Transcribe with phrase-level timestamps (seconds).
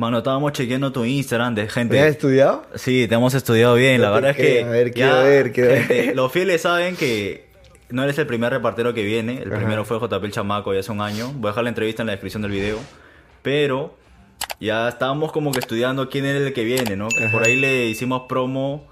[0.00, 1.94] Mano, estábamos chequeando tu Instagram de gente.
[1.96, 2.64] ¿Me has estudiado?
[2.74, 4.00] Sí, te hemos estudiado bien.
[4.00, 4.64] La No te verdad es que.
[4.64, 5.82] A ver, quiero ya, ver, quiero ver.
[5.82, 7.50] gente, Los fieles saben que
[7.90, 9.42] no eres el primer repartero que viene.
[9.42, 9.58] El Ajá.
[9.58, 11.32] primero fue JP el Chamaco ya hace un año.
[11.34, 12.78] Voy a dejar la entrevista en la descripción del video.
[13.42, 13.94] Pero
[14.58, 17.08] ya estábamos como que estudiando quién era el que viene, ¿no?
[17.10, 18.88] Que Por ahí le hicimos promo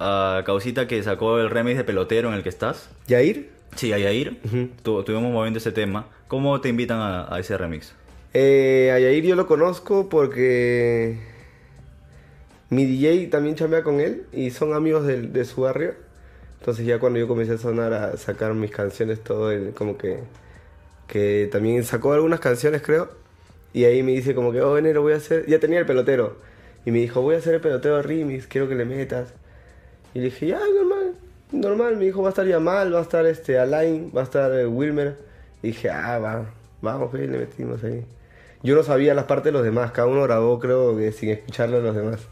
[0.00, 2.88] a Causita que sacó el remix de pelotero en el que estás.
[3.06, 3.50] ¿Yair?
[3.74, 4.38] Sí, a Yair.
[4.46, 4.70] Ujú.
[4.82, 6.06] Tu- Estuvimos moviendo ese tema.
[6.26, 7.94] ¿Cómo te invitan a, a ese remix?
[8.34, 11.18] Eh, a Yair yo lo conozco porque
[12.70, 15.94] mi DJ también chambea con él y son amigos del- de, su barrio.
[16.60, 20.20] Entonces ya cuando yo comencé a sonar, a sacar mis canciones, todo él como que,
[21.06, 23.08] que también sacó algunas canciones creo.
[23.72, 26.36] Y ahí me dice como que, oh, enero voy a hacer, ya tenía el pelotero.
[26.84, 29.28] Y me dijo, voy a hacer el pelotero remix, quiero que le metas.
[30.14, 31.14] Y le dije, ya, normal,
[31.52, 31.96] normal.
[31.98, 34.66] Me dijo, va a estar Yamal, va a estar este Alain, va a estar eh,
[34.66, 35.16] Wilmer.
[35.62, 36.46] Y dije, ah, va,
[36.86, 38.04] vamos, pues, le metimos ahí.
[38.62, 41.76] Yo no sabía las partes de los demás, cada uno grabó, creo que sin escucharlo
[41.76, 42.26] a los demás.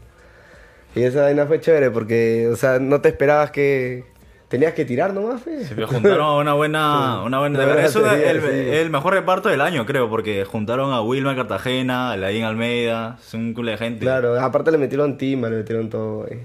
[0.95, 4.03] Y esa vaina fue chévere porque, o sea, no te esperabas que.
[4.47, 5.65] Tenías que tirar nomás, fe.
[5.65, 7.23] Se juntaron a una buena...
[7.23, 8.47] Una buena Una buena es una- el, sí.
[8.77, 13.33] el mejor reparto del año, creo, porque juntaron a Wilma Cartagena, a Laín Almeida, es
[13.33, 14.01] un culo de gente.
[14.01, 16.19] Claro, aparte le metieron timba, le metieron todo.
[16.27, 16.39] güey.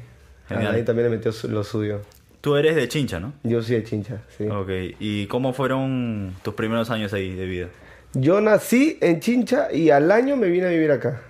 [0.49, 0.75] Genial.
[0.77, 2.01] Ahí también le metió lo suyo.
[2.41, 3.35] Tú eres de Chincha, ¿no?
[3.43, 4.49] Yo soy de chincha, sí.
[4.49, 7.67] Ok, ¿y cómo fueron tus primeros años ahí de vida?
[8.15, 11.21] Yo nací en Chincha y al año me vine a vivir acá.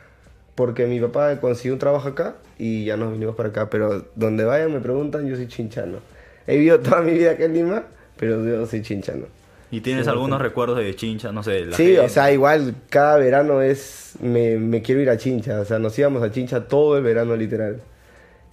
[0.55, 3.71] Porque mi papá consiguió un trabajo acá y ya nos vinimos para acá.
[3.71, 5.99] Pero donde vayan me preguntan, yo soy chinchano.
[6.47, 7.85] He vivido toda mi vida acá en Lima,
[8.17, 9.27] pero yo soy chinchano.
[9.73, 11.31] ¿Y tienes algunos recuerdos de Chincha?
[11.31, 12.01] No sé, la Sí, gente.
[12.01, 14.15] o sea, igual cada verano es.
[14.21, 15.61] Me, me quiero ir a Chincha.
[15.61, 17.81] O sea, nos íbamos a Chincha todo el verano, literal.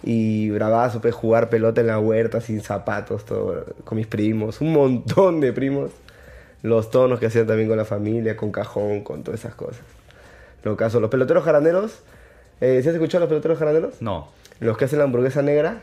[0.04, 4.60] Y bravazo, pues jugar pelota en la huerta sin zapatos, todo, con mis primos.
[4.60, 5.90] Un montón de primos.
[6.62, 9.82] Los tonos que hacían también con la familia, con cajón, con todas esas cosas.
[10.64, 12.00] Lo caso, los peloteros jaraneros.
[12.60, 13.94] Eh, ¿Sí has escuchado los peloteros jaraneros?
[14.02, 14.28] No,
[14.60, 15.78] Los que hacen la hamburguesa negra.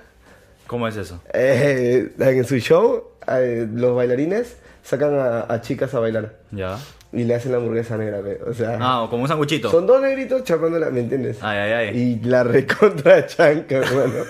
[0.67, 1.21] ¿cómo es eso?
[1.33, 6.33] Eh, en su show, eh, los bailarines sacan a, a chicas a bailar.
[6.51, 6.77] Ya.
[7.13, 8.77] Y le hacen la hamburguesa negra, ve, o sea...
[8.81, 9.71] Ah, como un sanguchito.
[9.71, 11.37] Son dos negritos chapándola, ¿me entiendes?
[11.41, 11.97] Ay, ay, ay.
[11.97, 14.25] Y la recontra chanca, hermano.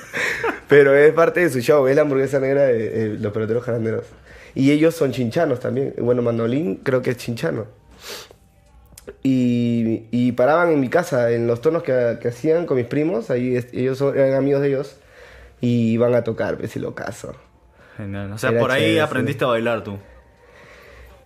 [0.68, 4.04] Pero es parte de su show, es la hamburguesa negra de, de los peloteros jaranderos.
[4.56, 5.94] Y ellos son chinchanos también.
[6.00, 7.66] Bueno, Manolín creo que es chinchano.
[9.22, 13.30] Y, y paraban en mi casa, en los tonos que, que hacían con mis primos,
[13.30, 14.98] ahí ellos son- eran amigos de ellos,
[15.62, 17.36] y iban a tocar, pues si lo caso.
[17.98, 18.32] Genial.
[18.34, 19.98] O sea, Era por ahí chévere, aprendiste a bailar tú.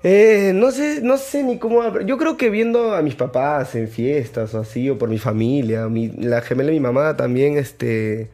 [0.03, 1.99] Eh, no sé, no sé ni cómo.
[2.01, 5.87] Yo creo que viendo a mis papás en fiestas o así, o por mi familia,
[5.89, 8.29] mi- la gemela de mi mamá también, este,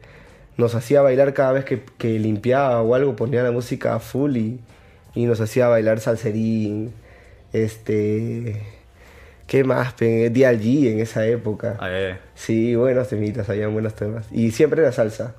[0.56, 4.36] nos hacía bailar cada vez que, que limpiaba o algo, ponía la música a full
[4.36, 4.60] y,
[5.16, 6.92] y nos hacía bailar salserín,
[7.52, 8.62] este,
[9.48, 9.96] ¿qué más?
[9.96, 11.76] DLG en esa época.
[11.80, 12.14] Ay, ay.
[12.34, 14.26] Sí, buenos temitas, habían buenos temas.
[14.30, 15.34] Y siempre era salsa.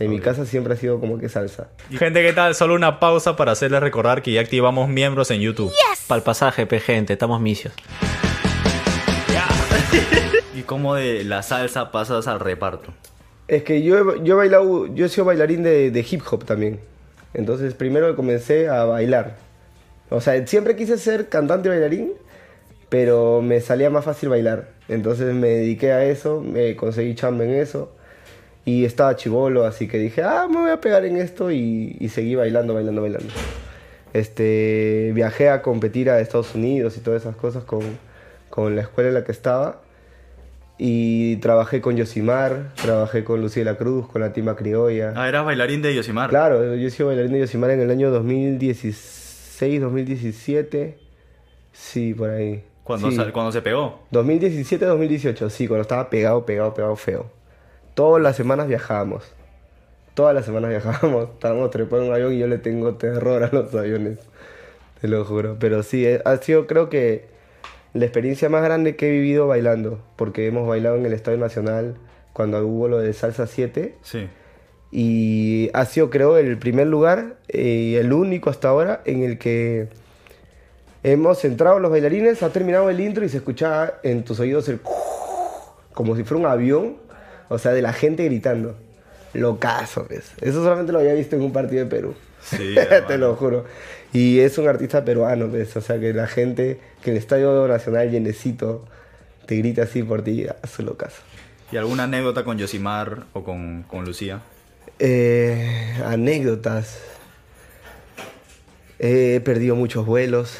[0.00, 1.68] En mi casa siempre ha sido como que salsa.
[1.92, 2.56] Gente, ¿qué tal?
[2.56, 5.72] Solo una pausa para hacerles recordar que ya activamos miembros en YouTube.
[6.08, 7.72] Para el pasaje, pe gente, estamos misios.
[10.56, 12.92] ¿Y cómo de la salsa pasas al reparto?
[13.46, 16.44] Es que yo, he- yo he bailado, yo he sido bailarín de, de hip hop
[16.44, 16.80] también.
[17.34, 19.36] Entonces primero comencé a bailar.
[20.10, 22.12] O sea, siempre quise ser cantante y bailarín,
[22.88, 24.68] pero me salía más fácil bailar.
[24.88, 27.92] Entonces me dediqué a eso, me conseguí chamba en eso.
[28.64, 32.08] Y estaba chivolo, así que dije, ah, me voy a pegar en esto y, y
[32.08, 33.32] seguí bailando, bailando, bailando.
[34.14, 37.82] Este, viajé a competir a Estados Unidos y todas esas cosas con,
[38.48, 39.82] con la escuela en la que estaba.
[40.76, 45.12] Y trabajé con Yosimar, trabajé con Lucía Cruz, con la Tima Criolla.
[45.14, 46.30] Ah, eras bailarín de Yosimar.
[46.30, 50.98] Claro, yo he sido bailarín de Yosimar en el año 2016, 2017.
[51.72, 52.64] Sí, por ahí.
[52.82, 53.16] Cuando, Sí.
[53.32, 54.00] cuando se pegó.
[54.10, 57.26] 2017, 2018, sí, cuando estaba pegado, pegado, pegado feo.
[57.94, 59.24] Todas las semanas viajábamos.
[60.14, 61.30] Todas las semanas viajábamos.
[61.34, 64.18] Estábamos trepando en un avión y yo le tengo terror a los aviones.
[65.00, 65.56] Te lo juro.
[65.58, 67.26] Pero sí, eh, ha sido creo que
[67.94, 70.04] la experiencia más grande que he vivido bailando.
[70.16, 71.96] Porque hemos bailado en el Estadio Nacional
[72.32, 73.96] cuando hubo lo de Salsa 7.
[74.02, 74.28] Sí.
[74.90, 79.38] Y ha sido, creo, el primer lugar eh, y el único hasta ahora en el
[79.38, 79.88] que
[81.02, 84.80] hemos entrado los bailarines, ha terminado el intro y se escuchaba en tus oídos el
[85.94, 86.96] como si fuera un avión,
[87.48, 88.76] o sea, de la gente gritando.
[89.32, 90.32] Locazo, pues.
[90.40, 92.14] Eso solamente lo había visto en un partido de Perú.
[92.44, 92.74] Sí,
[93.08, 93.64] Te lo juro.
[94.12, 95.76] Y es un artista peruano, pues.
[95.76, 98.84] O sea, que la gente, que el Estadio Nacional llenecito
[99.46, 101.22] te grita así por ti, a su locazo.
[101.72, 104.40] ¿Y alguna anécdota con Yosimar o con, con Lucía?
[104.98, 107.00] Eh, anécdotas.
[108.98, 110.58] He perdido muchos vuelos.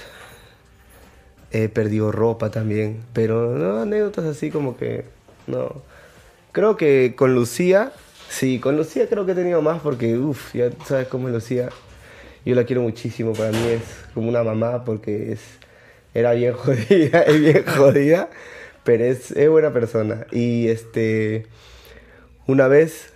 [1.53, 3.05] He perdido ropa también.
[3.13, 5.05] Pero no, anécdotas así como que.
[5.47, 5.83] No.
[6.53, 7.93] Creo que con Lucía.
[8.35, 11.69] Sí, con Lucía creo que he tenido más porque, uff, ya sabes cómo es Lucía.
[12.45, 13.33] Yo la quiero muchísimo.
[13.33, 13.83] Para mí es
[14.13, 15.41] como una mamá porque es.
[16.15, 18.31] Era bien jodida, es bien jodida.
[18.83, 20.27] Pero es, es buena persona.
[20.33, 21.47] Y este.
[22.49, 23.13] Una vez.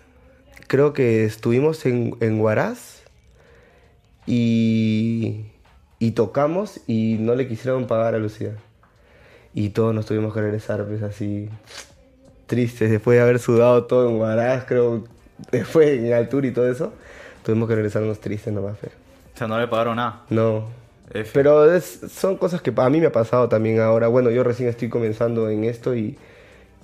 [0.68, 2.40] Creo que estuvimos en, en.
[4.24, 5.46] Y,
[5.98, 8.54] y tocamos y no le quisieron pagar a Lucía.
[9.52, 11.48] Y todos nos tuvimos que regresar, pues así,
[12.48, 15.04] tristes, después de haber sudado todo en Huaraz, creo,
[15.52, 16.92] después en altura y todo eso,
[17.44, 18.92] tuvimos que regresarnos tristes nomás, pero
[19.34, 20.22] O sea, no le pagaron nada.
[20.30, 20.76] no.
[21.10, 21.30] F.
[21.32, 24.08] Pero es- son cosas que a mí me ha pasado también ahora.
[24.08, 26.18] Bueno, yo recién estoy comenzando en esto y,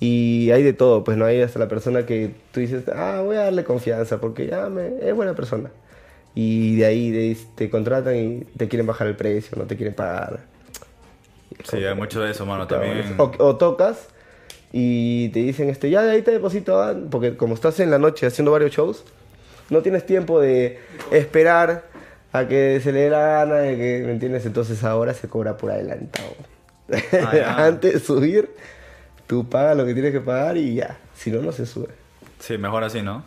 [0.01, 1.05] y hay de todo.
[1.05, 4.47] Pues no hay hasta la persona que tú dices, ah, voy a darle confianza porque
[4.47, 5.69] ya me, es buena persona.
[6.35, 9.95] Y de ahí de- te contratan y te quieren bajar el precio, no te quieren
[9.95, 10.41] pagar.
[11.65, 12.67] Sí, hay mucho de eso, mano.
[12.67, 13.15] Claro, También.
[13.19, 14.09] O, o tocas
[14.77, 17.99] y te dicen, este, ya de ahí te deposito, ah", porque como estás en la
[18.01, 19.05] noche haciendo varios shows,
[19.71, 20.81] no tienes tiempo de
[21.13, 21.85] esperar
[22.33, 24.45] a que se le dé la gana, de que, ¿me entiendes?
[24.47, 26.35] Entonces ahora se cobra por adelantado.
[27.13, 27.67] Ah.
[27.67, 28.51] Antes de subir,
[29.29, 31.91] tú pagas lo que tienes que pagar y ya, si no, no se sube.
[32.41, 33.23] Sí, mejor así, ¿no?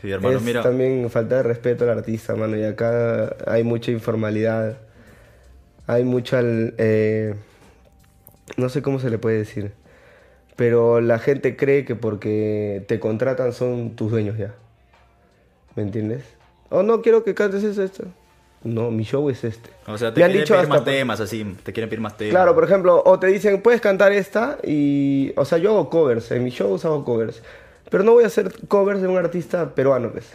[0.00, 0.62] Sí, hermano, es mira.
[0.62, 2.56] también falta de respeto al artista, mano.
[2.56, 4.78] Y acá hay mucha informalidad.
[5.88, 6.38] Hay mucha...
[6.40, 7.34] eh,
[8.56, 9.72] no sé cómo se le puede decir.
[10.56, 14.54] Pero la gente cree que porque te contratan son tus dueños ya.
[15.74, 16.22] ¿Me entiendes?
[16.68, 18.04] Oh, no, quiero que cantes eso, esto.
[18.62, 19.70] No, mi show es este.
[19.86, 21.56] O sea, te Me han quieren dicho pedir hasta más por- temas, así.
[21.64, 22.30] Te quieren pedir más temas.
[22.32, 25.32] Claro, por ejemplo, o te dicen, puedes cantar esta y...
[25.36, 27.42] O sea, yo hago covers, en mis shows hago covers.
[27.90, 30.30] Pero no voy a hacer covers de un artista peruano, pues.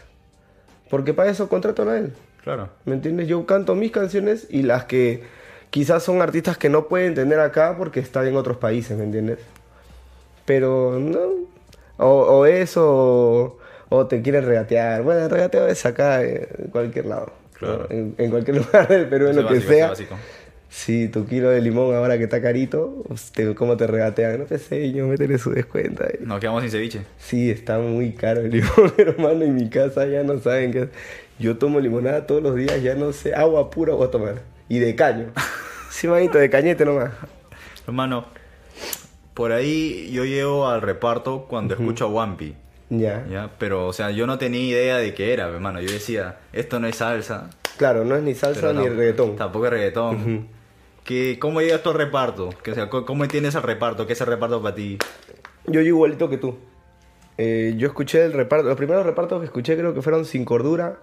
[0.89, 2.13] Porque para eso contratan a él.
[2.43, 2.69] Claro.
[2.85, 3.27] ¿Me entiendes?
[3.27, 5.23] Yo canto mis canciones y las que
[5.69, 9.39] quizás son artistas que no pueden tener acá porque están en otros países, ¿me entiendes?
[10.47, 11.45] Pero no.
[11.97, 13.59] O, o eso, o,
[13.89, 15.03] o te quieren regatear.
[15.03, 17.33] Bueno, el regateo es acá eh, en cualquier lado.
[17.53, 17.87] Claro.
[17.89, 20.17] En, en cualquier lugar del Perú, en lo que básico, sea.
[20.69, 23.03] Sí, tu kilo de limón ahora que está carito,
[23.55, 24.39] ¿cómo te regatean?
[24.39, 26.19] No te sé, yo métele su descuento ahí.
[26.21, 27.01] Nos quedamos sin ceviche.
[27.17, 29.43] Sí, está muy caro el limón, hermano.
[29.43, 30.89] En mi casa ya no saben qué.
[31.39, 33.33] Yo tomo limonada todos los días, ya no sé.
[33.33, 34.41] Agua pura voy a tomar.
[34.69, 35.27] Y de caño.
[35.89, 37.11] Sí, manito, de cañete nomás.
[37.87, 38.27] Hermano,
[39.37, 42.55] por ahí yo llego al reparto cuando escucho a Wampi.
[42.89, 43.23] Ya.
[43.29, 43.51] ¿Ya?
[43.59, 45.79] Pero, o sea, yo no tenía idea de qué era, hermano.
[45.79, 47.51] Yo decía, esto no es salsa.
[47.77, 49.35] Claro, no es ni salsa ni reggaetón.
[49.35, 50.47] Tampoco es reggaetón.
[51.03, 52.49] ¿Qué- ¿Cómo llegas tú al reparto?
[52.63, 54.07] Que, o sea, co- ¿Cómo entiendes el reparto?
[54.07, 54.97] ¿Qué es el reparto para ti?
[55.67, 56.57] Yo igualito que tú.
[57.37, 60.97] Eh, yo escuché el reparto, los primeros repartos que escuché creo que fueron Sin Cordura.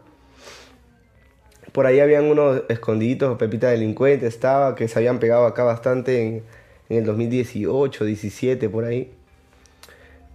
[1.72, 6.42] Por ahí habían unos escondiditos, Pepita Delincuente estaba, que se habían pegado acá bastante en,
[6.88, 9.12] en el 2018, 17, por ahí.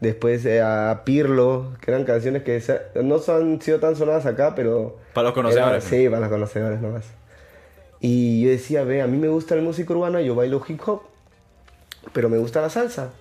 [0.02, 4.56] Después eh, a Pirlo, que eran canciones que se- no han sido tan sonadas acá,
[4.56, 4.98] pero...
[5.14, 5.86] Para los conocedores.
[5.92, 7.06] era- sí, para los conocedores nomás.
[8.00, 11.02] Y yo decía, ve, a mí me gusta la música urbana, yo bailo hip hop,
[12.14, 13.12] pero me gusta la salsa.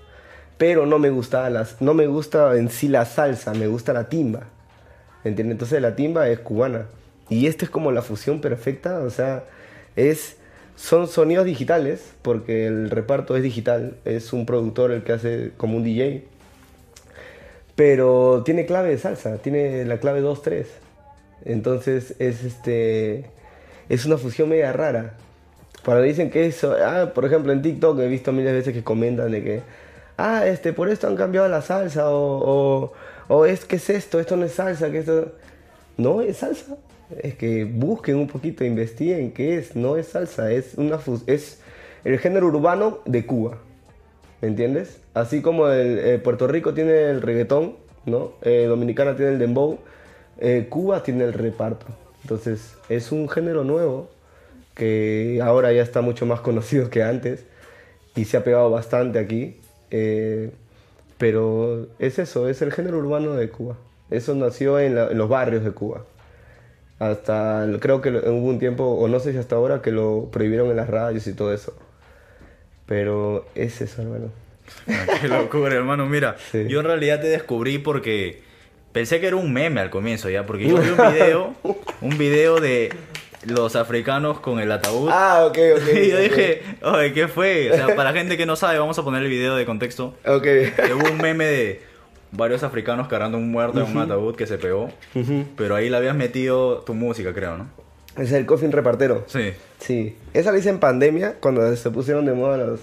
[0.56, 4.08] Pero no me gusta las, no me gusta en sí la salsa, me gusta la
[4.08, 4.44] timba.
[5.24, 5.54] ¿Entiendes?
[5.54, 6.86] Entonces la timba es cubana.
[7.28, 9.44] Y esta es como la fusión perfecta, o sea,
[9.96, 10.36] es
[10.78, 15.76] son sonidos digitales, porque el reparto es digital, es un productor el que hace como
[15.76, 16.24] un DJ.
[17.74, 20.66] Pero tiene clave de salsa, tiene la clave 2-3.
[21.44, 23.26] Entonces es este
[23.88, 25.14] es una fusión media rara.
[25.84, 29.32] Cuando dicen que eso, ah, por ejemplo en TikTok he visto miles veces que comentan
[29.32, 29.62] de que,
[30.16, 32.92] ah, este, por esto han cambiado la salsa, o,
[33.28, 35.32] o, o es que es esto, esto no es salsa, que esto...
[35.96, 36.76] No es salsa.
[37.22, 41.60] Es que busquen un poquito, investiguen qué es, no es salsa, es una es
[42.04, 43.58] el género urbano de Cuba.
[44.40, 45.00] ¿Me entiendes?
[45.14, 47.74] Así como el, eh, Puerto Rico tiene el reggaetón,
[48.06, 48.32] ¿no?
[48.42, 49.78] Eh, Dominicana tiene el dembow,
[50.38, 51.86] eh, Cuba tiene el reparto.
[52.22, 54.10] Entonces, es un género nuevo
[54.74, 57.44] que ahora ya está mucho más conocido que antes
[58.14, 59.56] y se ha pegado bastante aquí.
[61.18, 63.76] pero es eso, es el género urbano de Cuba.
[64.10, 66.04] Eso nació en los barrios de Cuba.
[66.98, 70.70] Hasta, creo que hubo un tiempo, o no sé si hasta ahora, que lo prohibieron
[70.70, 71.74] en las radios y todo eso.
[72.86, 74.30] Pero es eso, hermano.
[75.20, 76.06] Qué locura, hermano.
[76.06, 76.66] Mira, Sí.
[76.68, 78.42] yo en realidad te descubrí porque
[78.92, 80.44] pensé que era un meme al comienzo, ¿ya?
[80.46, 81.54] Porque yo vi un video,
[82.00, 82.92] un video de
[83.46, 85.10] los africanos con el ataúd.
[85.12, 85.88] Ah, ok, ok.
[86.02, 86.22] y yo ok.
[86.22, 87.70] dije, oye, ¿qué fue?
[87.70, 90.14] O sea, para la gente que no sabe, vamos a poner el video de contexto.
[90.26, 90.42] Ok.
[90.42, 91.82] Que hubo un meme de
[92.32, 94.90] varios africanos cargando un muerto en un ataúd que se pegó.
[95.56, 97.66] Pero ahí le habías metido tu música, creo, ¿no?
[98.16, 99.24] Es el coffin repartero.
[99.26, 99.52] Sí.
[99.78, 100.16] Sí.
[100.34, 102.80] Esa la hice en pandemia, cuando se pusieron de moda los,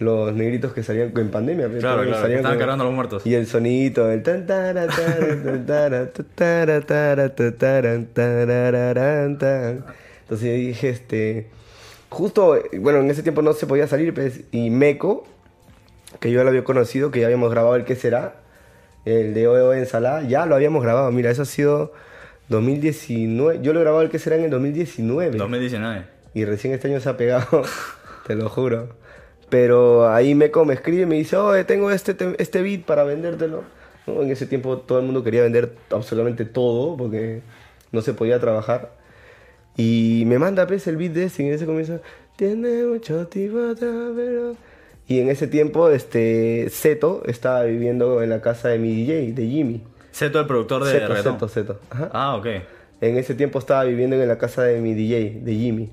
[0.00, 1.68] los negritos que salían en pandemia.
[1.68, 3.24] pues, Claro, claro, salían estaban cargando a los muertos.
[3.24, 4.22] Y el sonidito, el
[9.38, 9.84] tan.
[10.22, 11.50] Entonces dije, este.
[12.10, 15.26] Justo, bueno, en ese tiempo no se podía salir, pues, y Meco,
[16.20, 18.36] que yo lo había conocido, que ya habíamos grabado el que será,
[19.08, 21.10] el de OEO Ensalada, ya lo habíamos grabado.
[21.12, 21.92] Mira, eso ha sido
[22.48, 23.60] 2019.
[23.62, 25.36] Yo lo he grabado el que será en el 2019.
[25.36, 26.04] 2019.
[26.34, 27.62] Y recién este año se ha pegado,
[28.26, 28.90] te lo juro.
[29.48, 33.04] Pero ahí Meco me escribe y me dice, oye, tengo este, te- este beat para
[33.04, 33.62] vendértelo.
[34.06, 34.22] ¿No?
[34.22, 37.40] En ese tiempo todo el mundo quería vender absolutamente todo porque
[37.92, 38.92] no se podía trabajar.
[39.76, 42.00] Y me manda pues el beat de ese y en ese comienzo,
[42.36, 44.56] tiene mucho de pero-".
[45.08, 49.46] Y en ese tiempo, este, Zeto estaba viviendo en la casa de mi DJ, de
[49.46, 49.82] Jimmy.
[50.14, 51.32] Zeto, el productor de Zeto, reggaetón.
[51.34, 51.80] Zeto, Zeto.
[51.90, 52.10] Ajá.
[52.12, 52.46] Ah, ok.
[53.00, 55.88] En ese tiempo estaba viviendo en la casa de mi DJ, de Jimmy.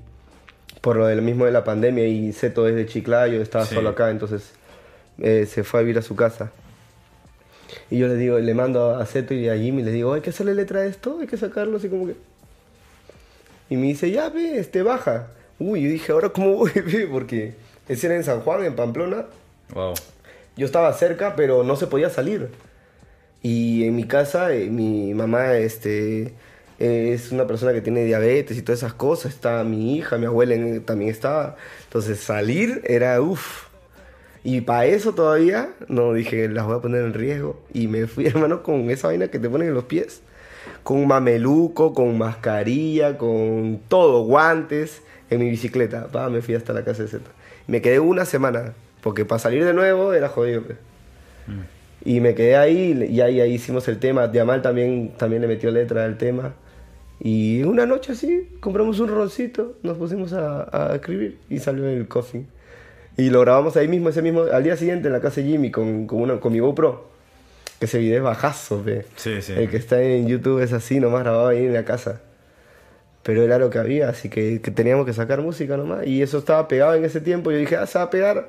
[0.82, 3.74] Por lo del mismo de la pandemia y Zeto es de Chiclayo, estaba Sí.
[3.74, 4.52] solo acá, entonces
[5.18, 6.52] eh, se fue a vivir a su casa.
[7.90, 10.30] Y yo le digo, le mando a Zeto y a Jimmy, le digo, hay que
[10.30, 12.14] hacerle letra a esto, hay que sacarlo así como que...
[13.70, 15.28] Y me dice, ya ve, este, baja.
[15.58, 17.08] Uy, yo dije, ahora cómo voy, ve?
[17.10, 17.54] Porque
[17.88, 19.26] ese era en San Juan, en Pamplona.
[19.74, 19.94] Wow.
[20.56, 22.48] Yo estaba cerca, pero no se podía salir.
[23.42, 26.34] Y en mi casa, eh, mi mamá este,
[26.78, 29.32] eh, es una persona que tiene diabetes y todas esas cosas.
[29.34, 31.56] Está mi hija, mi abuela en- también estaba.
[31.84, 33.66] Entonces salir era uff.
[34.42, 37.60] Y para eso todavía, no dije, las voy a poner en riesgo.
[37.72, 40.20] Y me fui, hermano, con esa vaina que te ponen en los pies.
[40.82, 46.06] Con mameluco, con mascarilla, con todo, guantes, en mi bicicleta.
[46.08, 47.24] Pa, me fui hasta la casa de Z.
[47.66, 50.62] Me quedé una semana, porque para salir de nuevo era jodido.
[50.62, 50.78] pues.
[52.04, 54.28] Y me quedé ahí y ahí, ahí hicimos el tema.
[54.28, 56.54] Diamal también, también le metió letra al tema.
[57.18, 62.06] Y una noche así, compramos un roncito, nos pusimos a, a escribir y salió el
[62.06, 62.44] coffee.
[63.16, 65.70] Y lo grabamos ahí mismo, ese mismo, al día siguiente en la casa de Jimmy
[65.70, 67.08] con, con, una, con mi GoPro.
[67.80, 69.06] Que ese video es bajazo, ve.
[69.16, 69.52] Sí, sí.
[69.54, 72.20] El que está en YouTube es así, nomás grabado ahí en la casa.
[73.26, 76.06] Pero era lo que había, así que, que teníamos que sacar música nomás.
[76.06, 77.50] Y eso estaba pegado en ese tiempo.
[77.50, 78.48] Yo dije, ah, se va a pegar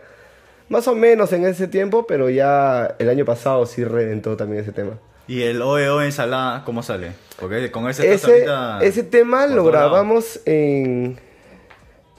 [0.70, 4.72] más o menos en ese tiempo, pero ya el año pasado sí reventó también ese
[4.72, 5.00] tema.
[5.28, 7.14] ¿Y el OEO ensalada cómo sale?
[7.40, 8.46] Porque con ese Ese,
[8.82, 11.18] ese tema lo grabamos en...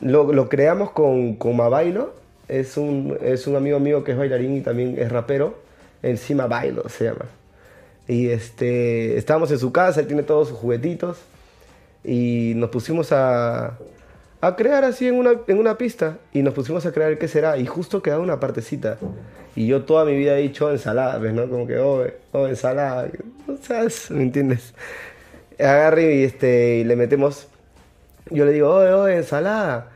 [0.01, 2.13] Lo, lo creamos con, con Mabailo.
[2.49, 5.63] Es un, es un amigo mío que es bailarín y también es rapero.
[6.03, 7.27] Encima Bailo se llama.
[8.09, 11.19] Y este, estábamos en su casa, él tiene todos sus juguetitos.
[12.05, 13.79] Y nos pusimos a,
[14.41, 16.19] a crear así en una, en una pista.
[16.33, 17.57] Y nos pusimos a crear qué será.
[17.57, 18.99] Y justo quedaba una partecita.
[19.55, 21.35] Y yo toda mi vida he dicho ensalada, ¿ves?
[21.35, 21.49] ¿no?
[21.49, 23.09] Como que, oh, oh ensalada.
[23.49, 24.75] O sea, ¿me entiendes?
[25.59, 27.49] Agarre y, este, y le metemos.
[28.31, 29.91] Yo le digo, oye, oye, ensalada.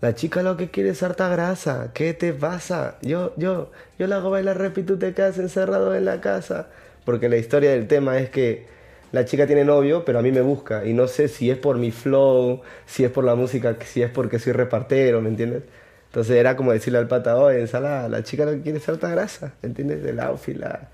[0.00, 1.90] La chica lo que quiere es harta grasa.
[1.94, 2.96] ¿Qué te pasa?
[3.02, 6.66] Yo, yo, yo la hago bailar rap y te quedas encerrado en la casa.
[7.04, 8.66] Porque la historia del tema es que
[9.14, 10.84] la chica tiene novio, pero a mí me busca.
[10.84, 14.10] Y no sé si es por mi flow, si es por la música, si es
[14.10, 15.62] porque soy repartero, ¿me entiendes?
[16.08, 19.52] Entonces era como decirle al pata, oye, ensalada, la chica que quiere es harta grasa,
[19.62, 20.04] ¿me entiendes?
[20.04, 20.88] El outfit, la,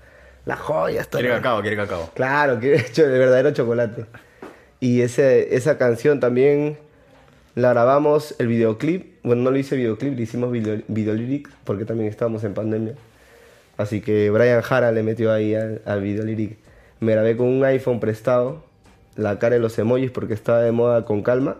[0.45, 1.03] la joya.
[1.05, 2.11] Quiere cacao, quiere cacao.
[2.13, 4.05] Claro, hecho de verdadero chocolate.
[4.79, 6.77] Y ese, esa canción también
[7.55, 9.15] la grabamos, el videoclip.
[9.23, 12.93] Bueno, no lo hice videoclip, le hicimos video, videolyric porque también estábamos en pandemia.
[13.77, 16.60] Así que Brian Jara le metió ahí al, al videolyric.
[17.01, 18.63] Me grabé con un iPhone prestado,
[19.15, 21.57] la cara de los emojis porque estaba de moda con calma.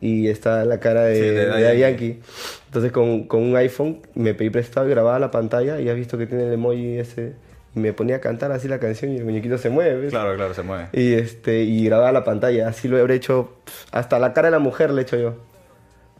[0.00, 2.20] Y está la cara de, Sí, de de Yankee.
[2.66, 6.18] Entonces con, con un iPhone me pedí prestado y grababa la pantalla y has visto
[6.18, 7.34] que tiene el emoji ese.
[7.76, 10.00] Y me ponía a cantar así la canción y el muñequito se mueve.
[10.00, 10.10] ¿ves?
[10.10, 10.88] Claro, claro, se mueve.
[10.92, 12.68] Y, este, y grababa la pantalla.
[12.68, 13.52] Así lo habré hecho.
[13.92, 15.36] Hasta la cara de la mujer le he hecho yo.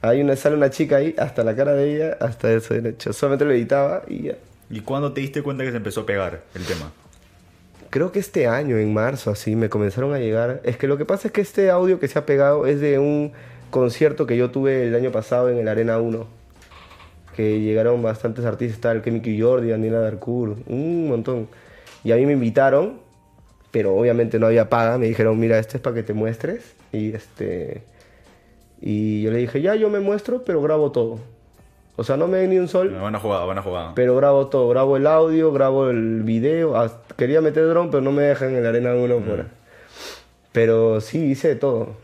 [0.02, 3.12] Hay una, sale una chica ahí, hasta la cara de ella, hasta eso hecho.
[3.12, 4.34] Solamente lo editaba y ya.
[4.68, 6.92] ¿Y cuándo te diste cuenta que se empezó a pegar el tema?
[7.92, 10.62] Creo que este año, en marzo, así, me comenzaron a llegar.
[10.64, 12.98] Es que lo que pasa es que este audio que se ha pegado es de
[12.98, 13.32] un
[13.68, 16.26] concierto que yo tuve el año pasado en el Arena 1.
[17.36, 21.48] Que llegaron bastantes artistas, estaba el Kemiki Jordi, Daniela Darcourt, un montón.
[22.02, 22.94] Y a mí me invitaron,
[23.70, 24.96] pero obviamente no había paga.
[24.96, 26.74] Me dijeron, mira, este es para que te muestres.
[26.92, 27.82] Y este.
[28.80, 31.18] Y yo le dije, ya, yo me muestro, pero grabo todo.
[31.96, 32.88] O sea, no me den ni un sol.
[32.98, 33.92] Buena jugada, buena jugada.
[33.94, 36.76] Pero grabo todo, grabo el audio, grabo el video.
[36.76, 39.44] hasta- quería meter dron, pero no me dejan en la arena uno por
[40.52, 41.96] Pero sí, hice de todo.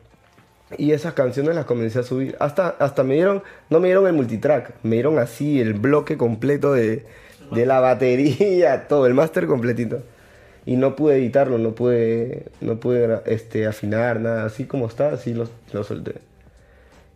[0.76, 2.36] Y esas canciones las comencé a subir.
[2.40, 6.72] Hasta, hasta me dieron, no me dieron el multitrack, me dieron así el bloque completo
[6.74, 7.06] de,
[7.50, 10.02] de la batería, todo, el máster completito.
[10.66, 15.32] Y no pude editarlo, no pude, no pude este, afinar nada, así como está, así
[15.32, 16.16] lo, lo solté.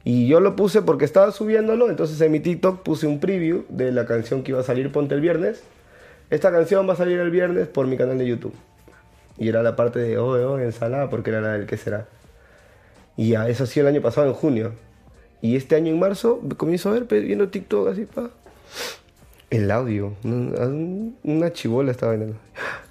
[0.05, 3.93] Y yo lo puse porque estaba subiéndolo, entonces en mi TikTok puse un preview de
[3.93, 5.63] la canción que iba a salir Ponte el viernes.
[6.31, 8.55] Esta canción va a salir el viernes por mi canal de YouTube.
[9.39, 12.09] Y era la parte de, oh, oh, ensalada, porque era la del que será.
[13.17, 14.73] Y ya, eso sido el año pasado, en junio.
[15.41, 18.31] Y este año en marzo comienzo a ver, viendo TikTok así, pa.
[19.51, 20.15] El audio.
[20.25, 22.37] un- Una chibola estaba viendo.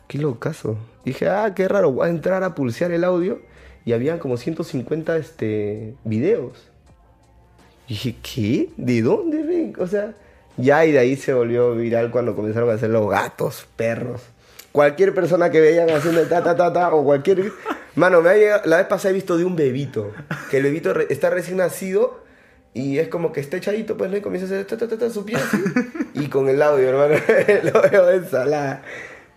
[0.07, 0.77] Qué locazo.
[1.03, 3.39] Dije, ah, qué raro, voy a entrar a pulsear el audio.
[3.85, 6.70] Y habían como 150 este, videos.
[7.91, 8.69] Dije, ¿qué?
[8.77, 9.73] ¿De dónde ven?
[9.77, 10.13] O sea,
[10.55, 14.21] ya y de ahí se volvió viral cuando comenzaron a hacer los gatos, perros.
[14.71, 17.51] Cualquier persona que veían haciendo ta ta ta ta o cualquier.
[17.95, 20.13] Mano, me ha llegado- la vez pasada he visto de un bebito.
[20.49, 22.21] Que el bebito re- está recién nacido
[22.73, 24.15] y es como que está echadito, pues, ¿no?
[24.15, 25.57] Y comienza a hacer ta ta ta, ta su pie así.
[26.13, 27.15] Y con el audio, hermano.
[27.73, 28.83] Lo veo ensalada.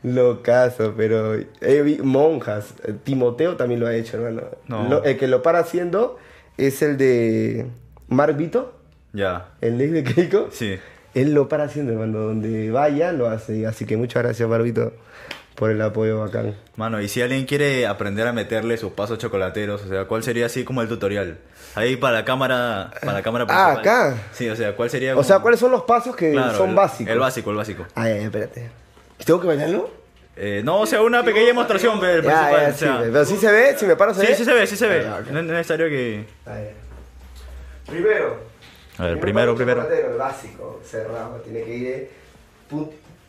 [0.04, 2.74] Locazo, pero he vi monjas.
[3.02, 4.42] Timoteo también lo ha hecho, hermano.
[4.68, 4.88] No.
[4.88, 6.18] Lo- el que lo para haciendo
[6.56, 7.66] es el de
[8.08, 8.74] Mark Vito,
[9.12, 9.48] Ya.
[9.60, 10.48] el de Keiko.
[10.52, 10.78] Sí.
[11.14, 12.18] Él lo para haciendo, hermano.
[12.20, 13.66] Donde vaya, lo hace.
[13.66, 14.92] Así que muchas gracias, Barbito,
[15.54, 16.54] por el apoyo bacán.
[16.76, 20.46] Mano, y si alguien quiere aprender a meterle sus pasos chocolateros, o sea, ¿cuál sería
[20.46, 21.38] así como el tutorial?
[21.76, 23.78] Ahí para la cámara, para la cámara Ah, principal.
[24.12, 24.22] acá.
[24.32, 26.70] Sí, o sea, ¿cuál sería O como- sea, ¿cuáles son los pasos que Claro, son
[26.70, 27.12] el- básicos?
[27.12, 27.86] El básico, el básico.
[27.94, 28.70] Ay, ay, espérate.
[29.24, 29.90] ¿Tengo que bailarlo?
[30.36, 32.60] Eh, no, o sea, una pequeña demostración del Ya, principal.
[32.60, 32.98] ya, o sí, sea.
[33.00, 34.34] pero sí se ve, si me paro se sí, ve.
[34.34, 35.06] sí se ve, sí se ve.
[35.06, 35.30] Ah, ok.
[35.30, 36.26] No es necesario que...
[36.46, 36.70] Ahí.
[37.86, 38.36] Primero.
[38.98, 39.88] A ver, primero, primero.
[39.90, 41.40] el básico, cerrado.
[41.40, 41.86] Tiene que ir.
[41.88, 42.10] eh,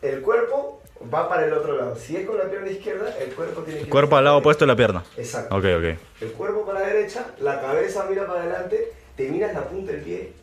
[0.01, 0.81] El cuerpo
[1.13, 1.95] va para el otro lado.
[1.95, 4.65] Si es con la pierna izquierda, el cuerpo tiene que ir Cuerpo al lado opuesto
[4.65, 5.03] de la pierna.
[5.17, 5.55] Exacto.
[5.55, 5.99] Ok, ok.
[6.21, 10.01] El cuerpo para la derecha, la cabeza mira para adelante, te miras la punta del
[10.01, 10.33] pie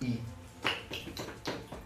[0.00, 0.18] y.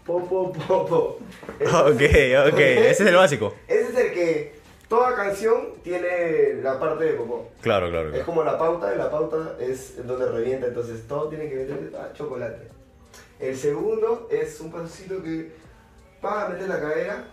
[0.05, 1.19] Po, po, po, po.
[1.59, 3.53] Ese Ok, ok, ese es el básico.
[3.67, 4.55] Ese es el que
[4.87, 7.49] toda canción tiene la parte de popó.
[7.61, 8.25] Claro, claro, Es claro.
[8.25, 12.09] como la pauta, y la pauta es donde revienta, entonces todo tiene que meter ah,
[12.13, 12.69] chocolate.
[13.39, 15.51] El segundo es un pasito que
[16.23, 17.23] va a meter la cadera,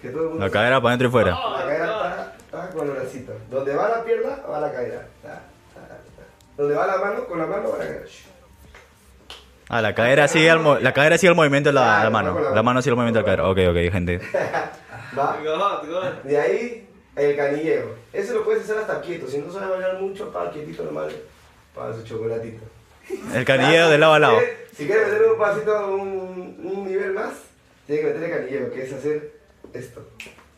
[0.00, 1.30] que todo el mundo La cadera para adentro y fuera.
[1.32, 3.32] la cadera está, está con el bracito.
[3.50, 5.06] Donde va la pierna, va la cadera.
[6.56, 8.04] Donde va la mano, con la mano va la cadera.
[9.68, 12.38] Ah, la cadera sigue el, mo- la cadera sigue el movimiento de la, la mano.
[12.54, 13.48] la mano sigue el movimiento de la cadera.
[13.50, 14.20] Ok, ok, gente.
[15.16, 15.38] Va.
[16.24, 17.94] De ahí, el canilleo.
[18.12, 19.28] Ese lo puedes hacer hasta quieto.
[19.28, 21.12] Si no sabes bailar mucho, para quietito nomás.
[21.74, 22.62] Para su chocolatito.
[23.34, 24.38] El canilleo de lado a lado.
[24.76, 27.32] Si quieres- meter un pasito, un, un nivel más,
[27.86, 29.32] tienes que meter el canilleo, que es hacer
[29.72, 30.08] esto.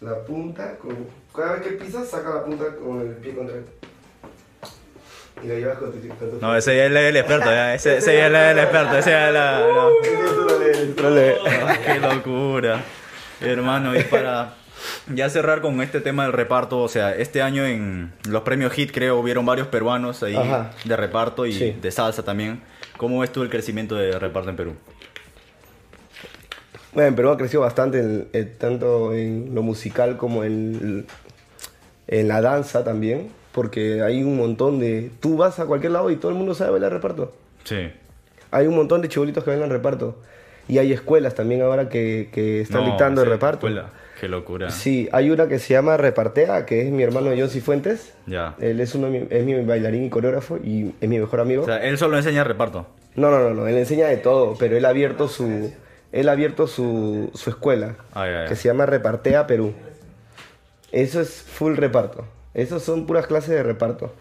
[0.01, 3.65] La punta, con, cada vez que pisas, saca la punta con el pie contrario.
[5.43, 7.75] Y lo llevas con tu, con tu No, ese ya es el experto, ya.
[7.75, 8.97] Ese, ese ya es el experto.
[8.97, 9.59] Ese ya es la.
[9.73, 9.91] no.
[11.85, 12.83] Qué locura.
[13.41, 14.55] Hermano, y para
[15.13, 18.93] ya cerrar con este tema del reparto, o sea, este año en los premios HIT
[18.93, 20.71] creo hubieron varios peruanos ahí Ajá.
[20.85, 21.77] de reparto y Sí.
[21.81, 22.63] de salsa también.
[22.97, 24.75] ¿Cómo ves tú el crecimiento de reparto en Perú?
[26.93, 27.99] Bueno, en Perú ha crecido bastante,
[28.33, 31.07] en- tanto en lo musical como en,
[32.07, 35.11] en la danza también, porque hay un montón de...
[35.21, 37.35] Tú vas a cualquier lado y todo el mundo sabe bailar reparto.
[37.65, 37.91] Sí.
[38.51, 40.23] Hay un montón de chibolitos que bailan reparto.
[40.69, 43.67] Y hay escuelas también ahora que, que están No, dictando el reparto.
[43.69, 43.91] escuela.
[44.21, 44.71] Qué locura.
[44.71, 48.15] Sí, hay una que se llama Repartea, que es mi hermano John Cifuentes.
[48.27, 48.55] Ya.
[48.59, 51.63] Él es, uno es mi bailarín y coreógrafo y es mi mejor amigo.
[51.65, 52.87] O sea, él solo enseña reparto.
[53.15, 55.71] no, no, no, no, él enseña de todo, pero él ha abierto su,
[56.13, 59.75] él ha abierto su, su escuela, Ah, que se llama Repartea Perú.
[60.93, 62.25] Eso es full reparto.
[62.55, 64.13] Esos son puras clases de reparto.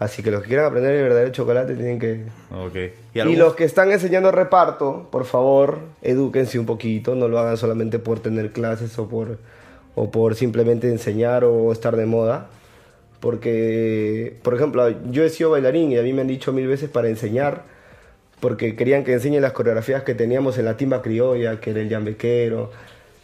[0.00, 2.22] Así que los que quieran aprender el verdadero chocolate tienen que...
[3.14, 7.56] Y, algún- los que están enseñando reparto, por favor, edúquense un poquito, no lo hagan
[7.58, 9.38] solamente por tener clases o por,
[9.94, 12.48] o por simplemente enseñar o estar de moda.
[13.20, 16.88] Porque, por ejemplo, yo he sido bailarín y a mí me han dicho mil veces
[16.88, 17.64] para enseñar,
[18.40, 21.90] porque querían que enseñe las coreografías que teníamos en la timba criolla, que era el
[21.90, 22.70] llambequero,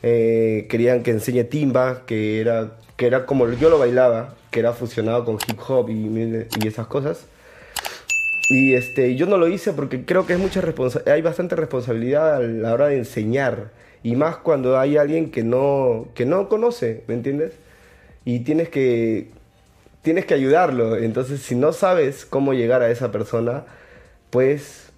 [0.03, 4.73] eh, querían que enseñe timba, que era, que era como yo lo bailaba, que era
[4.73, 7.27] fusionado con hip hop y, esas cosas.
[8.49, 10.63] Y este, yo no lo hice porque creo que es mucha
[11.05, 13.71] hay bastante responsabilidad a la hora de enseñar.
[14.03, 17.53] Y más cuando hay alguien que no, que no conoce, ¿me entiendes?
[18.25, 19.29] Y tienes que,
[20.01, 20.97] tienes que ayudarlo.
[20.97, 23.65] Entonces, si no sabes cómo llegar a esa persona,
[24.31, 24.91] pues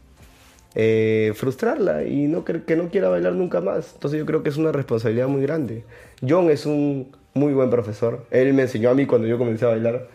[0.77, 3.95] eh, frustrarla y no que no quiera bailar nunca más.
[3.95, 5.83] Entonces yo creo que es una responsabilidad muy grande.
[6.23, 8.25] John es un muy buen profesor.
[8.31, 10.07] Él me enseñó a mí cuando yo comencé a bailar.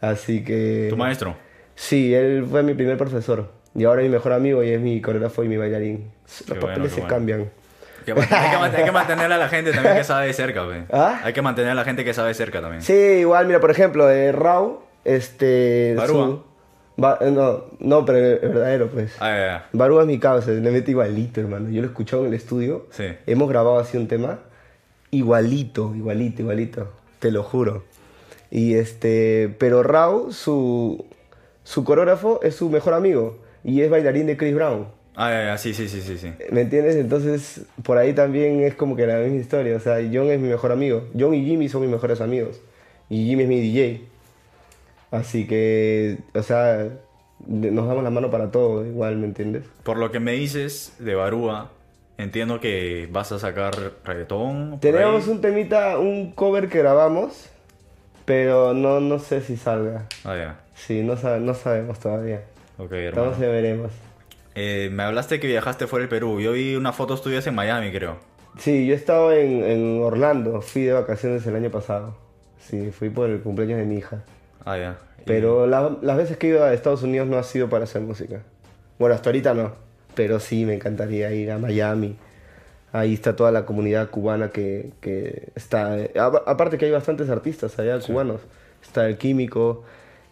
[0.00, 0.86] Así que...
[0.90, 1.36] ¿Tu maestro?
[1.74, 3.50] Sí, él fue mi primer profesor.
[3.74, 6.10] Y ahora es mi mejor amigo y es mi coreógrafo y mi bailarín.
[6.26, 7.14] Los bueno, papeles qué se bueno.
[7.14, 7.40] cambian.
[8.06, 10.62] Hay, que, hay que mantener a la gente también que sabe de cerca.
[10.92, 11.20] ¿Ah?
[11.24, 12.82] Hay que mantener a la gente que sabe de cerca también.
[12.82, 15.94] Sí, igual, mira, por ejemplo, de Rau, este...
[15.96, 16.26] Barúa.
[16.26, 16.42] su-
[16.98, 19.14] Ba- eh, no, no, pero el verdadero, pues.
[19.20, 19.66] Ah, ya, ya.
[19.72, 21.68] Barúa es mi causa, le mete igualito, hermano.
[21.68, 22.86] Yo lo he escuchado en el estudio.
[22.90, 23.04] Sí.
[23.26, 24.38] Hemos grabado así un tema.
[25.10, 26.92] Igualito, igualito, igualito.
[27.18, 27.84] Te lo juro.
[28.50, 29.54] Y este.
[29.58, 31.04] Pero Rau, su,
[31.64, 33.38] su coreógrafo, es su mejor amigo.
[33.64, 34.88] Y es bailarín de Chris Brown.
[35.16, 36.32] Ah, sí, sí, sí, sí, sí.
[36.52, 36.96] ¿Me entiendes?
[36.96, 39.76] Entonces, por ahí también es como que la misma historia.
[39.76, 41.08] O sea, John es mi mejor amigo.
[41.18, 42.60] John y Jimmy son mis mejores amigos.
[43.08, 44.02] Y Jimmy es mi DJ.
[45.10, 46.90] Así que, o sea,
[47.46, 49.64] nos damos la mano para todo, igual, ¿me entiendes?
[49.82, 51.70] Por lo que me dices de Barúa,
[52.18, 53.74] entiendo que vas a sacar
[54.04, 54.78] reggaetón.
[54.80, 57.48] Tenemos un temita, un cover que grabamos,
[58.24, 60.06] pero no, no sé si salga.
[60.24, 60.60] Ah, ya.
[60.74, 62.42] Sí, no, sa- no sabemos todavía.
[62.78, 63.08] Ok, hermano.
[63.28, 63.90] Entonces veremos.
[64.54, 66.40] Eh, me hablaste que viajaste fuera del Perú.
[66.40, 68.16] Yo vi unas fotos tuyas en Miami, creo.
[68.58, 72.16] Sí, yo he estado en, en Orlando, fui de vacaciones el año pasado.
[72.58, 74.22] Sí, fui por el cumpleaños de mi hija.
[74.64, 74.98] Ah, ya.
[75.26, 78.00] Pero la- las veces que he ido a Estados Unidos no ha sido para hacer
[78.02, 78.40] música.
[78.98, 79.72] Bueno, hasta ahorita no.
[80.16, 82.16] Pero sí, me encantaría ir a Miami.
[82.92, 85.92] Ahí está toda la comunidad cubana que, que está...
[85.94, 88.40] a- aparte que hay bastantes artistas allá cubanos.
[88.82, 89.84] Está El Químico,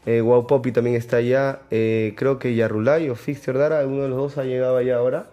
[0.07, 1.61] eh, Wow Poppy también está allá.
[1.70, 5.27] eh, creo que Yarulay o Fix Dara, uno de los dos ha llegado allá ahora.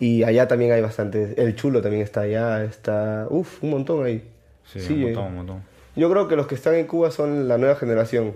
[0.00, 1.38] Y allá también hay bastantes.
[1.38, 2.64] El Chulo también está allá.
[2.64, 3.26] Está...
[3.30, 4.22] Uf, un montón ahí.
[4.66, 5.04] Sí, Sí, un eh.
[5.06, 5.62] montón, un montón.
[5.96, 8.32] Yo creo que los que están en Cuba son la nueva generación.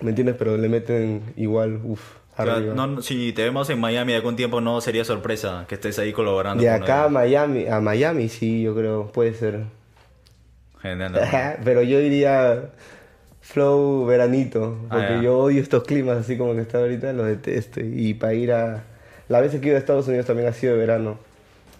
[0.00, 0.36] ¿Me entiendes?
[0.38, 2.00] Pero le meten igual, uff,
[2.36, 2.74] arriba.
[2.74, 6.12] no, si te vemos en Miami de algún tiempo, no sería sorpresa que estés ahí
[6.12, 6.62] colaborando.
[6.62, 7.08] de con acá a.
[7.08, 9.64] Miami, a Miami sí, yo creo, puede ser.
[10.82, 11.18] Genial.
[11.64, 12.70] Pero yo iría
[13.40, 15.22] flow veranito, porque Ah, ya.
[15.22, 17.80] yo odio estos climas así como que está ahorita, los detesto.
[17.80, 18.84] Y para ir a...
[19.28, 21.18] Las veces que he ido a Estados Unidos también ha sido de verano.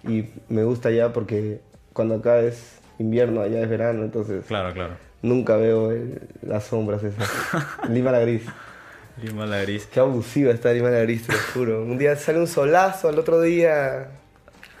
[0.07, 1.59] Y me gusta allá porque
[1.93, 4.93] cuando acá es invierno, allá es verano, entonces Claro, claro.
[5.21, 7.27] nunca veo el- las sombras esas.
[7.89, 8.43] Lima la gris.
[9.21, 9.85] Lima la gris.
[9.85, 11.83] Qué abusiva está Lima la gris, te lo juro.
[11.83, 14.09] Un día sale un solazo, al otro día...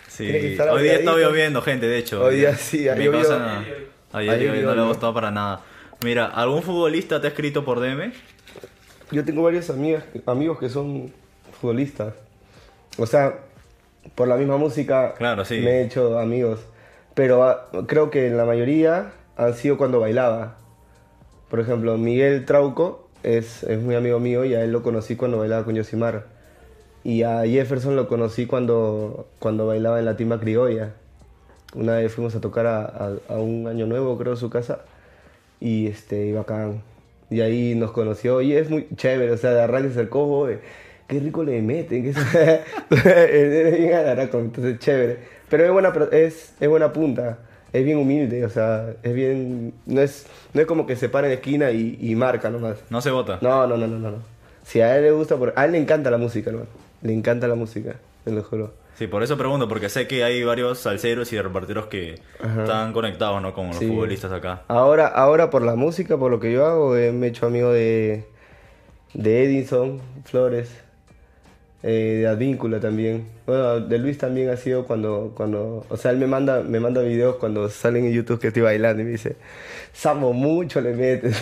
[0.09, 0.25] Sí.
[0.27, 1.17] Hoy día está abrigadito.
[1.17, 2.23] lloviendo, gente, de hecho.
[2.23, 3.19] Hoy día sí, ayer llovió.
[3.21, 3.63] causa-
[4.13, 4.87] Ayer no le llovió.
[4.87, 5.61] gustó para nada.
[6.03, 8.13] Mira, ¿algún futbolista te ha escrito por DM?
[9.11, 11.11] Yo tengo varios amigas, amigos que son
[11.59, 12.13] futbolistas.
[12.97, 13.39] O sea,
[14.15, 15.59] por la misma música Claro, sí.
[15.59, 16.61] me he hecho amigos.
[17.13, 20.57] Pero ah, creo que la mayoría han sido cuando bailaba.
[21.49, 25.37] Por ejemplo, Miguel Trauco es, es muy amigo mío y a él lo conocí cuando
[25.39, 26.25] bailaba con Yosimar.
[27.03, 30.93] Y a Jefferson lo conocí cuando, cuando bailaba en la timba criolla.
[31.75, 34.79] Una vez fuimos a tocar a, a- a un año nuevo, creo, su casa.
[35.59, 36.81] Y este, y bacán.
[37.29, 40.59] Y ahí nos conoció y es muy chévere, o sea, de arranque se acercó, "Oye,
[41.07, 42.09] qué rico le meten, qué
[42.91, 45.19] es bien entonces chévere.
[45.49, 47.39] Pero es buena, es, es buena punta,
[47.77, 51.27] es bien humilde, o sea, es bien, no es, no es como que se para
[51.27, 52.77] en la esquina y, y marca nomás.
[52.89, 53.39] No se vota.
[53.41, 54.17] No, no, no, no, no.
[54.63, 56.69] Si a él le gusta, por- a él le encanta la música, hermano.
[57.01, 58.73] Le encanta la música, te lo juro.
[58.97, 62.15] Sí, por eso pregunto, porque sé que hay varios salseros y reparteros que
[62.61, 63.53] están conectados, ¿no?
[63.53, 63.87] Con los Sí.
[63.87, 64.61] futbolistas acá.
[64.69, 67.71] Ahora, ahora por la música, por lo que yo hago, eh, me he hecho amigo
[67.73, 68.23] de,
[69.13, 70.69] de Edison Flores,
[71.87, 73.27] eh, de Advíncula también.
[73.45, 77.03] Bueno, de Luis también ha sido cuando, cuando, o sea, él me manda, me manda
[77.03, 79.35] videos cuando salen en YouTube que estoy bailando y me dice,
[79.93, 81.39] Samo, mucho le metes.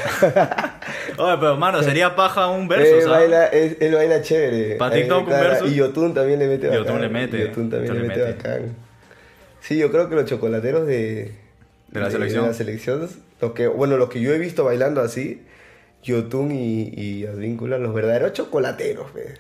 [1.18, 3.20] Oye, pero mano, sería paja un verso, él, ¿sabes?
[3.20, 4.76] baila, él, él baila chévere.
[4.76, 5.66] Pa' A mí me TikTok un verso.
[5.66, 6.84] Y Yotun también le mete bacán.
[6.84, 8.34] Yotun le mete, Yotun también le le mete, mete.
[8.34, 8.76] bacán.
[9.62, 11.32] Sí, yo creo que los chocolateros de,
[11.90, 12.42] De la selección.
[12.44, 15.42] de la selección, los que, bueno, los que yo he visto bailando así,
[16.04, 19.36] Yotun y, y Advíncula, los verdaderos chocolateros, ve.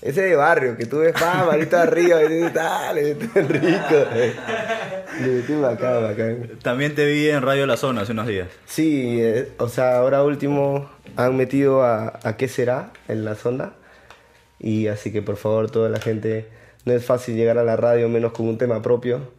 [0.00, 3.96] Ese de barrio, que tú ves, pa, manito arriba, y dices, ah, le meten rico.
[5.20, 6.50] Le bacán, bacán.
[6.62, 8.48] También te vi en Radio La Zona hace unos días.
[8.66, 13.72] Sí, eh, o sea, ahora último han metido a, a qué será en la zona.
[14.60, 16.46] Y así que por favor, toda la gente,
[16.84, 19.32] no es fácil llegar a la radio menos con un tema propio.